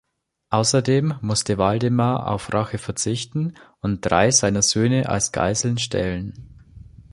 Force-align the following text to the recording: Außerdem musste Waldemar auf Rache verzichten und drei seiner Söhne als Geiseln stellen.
Außerdem 0.49 1.19
musste 1.21 1.59
Waldemar 1.59 2.27
auf 2.27 2.51
Rache 2.51 2.79
verzichten 2.79 3.53
und 3.81 4.01
drei 4.01 4.31
seiner 4.31 4.63
Söhne 4.63 5.07
als 5.09 5.31
Geiseln 5.31 5.77
stellen. 5.77 6.57